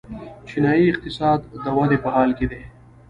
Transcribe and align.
چینايي 0.47 0.85
اقتصاد 0.91 1.39
د 1.63 1.65
ودې 1.77 1.97
په 2.03 2.09
حال 2.15 2.29
کې 2.37 2.45
دی. 2.51 2.61